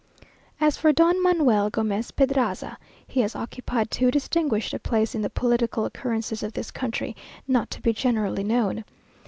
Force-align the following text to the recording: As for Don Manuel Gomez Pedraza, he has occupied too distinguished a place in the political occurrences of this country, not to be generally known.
As 0.59 0.77
for 0.77 0.91
Don 0.91 1.21
Manuel 1.21 1.69
Gomez 1.69 2.09
Pedraza, 2.09 2.79
he 3.05 3.19
has 3.19 3.35
occupied 3.35 3.91
too 3.91 4.09
distinguished 4.09 4.73
a 4.73 4.79
place 4.79 5.13
in 5.13 5.21
the 5.21 5.29
political 5.29 5.85
occurrences 5.85 6.41
of 6.41 6.53
this 6.53 6.71
country, 6.71 7.15
not 7.47 7.69
to 7.69 7.79
be 7.83 7.93
generally 7.93 8.43
known. 8.43 8.83